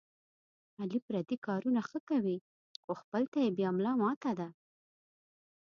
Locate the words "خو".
2.83-2.91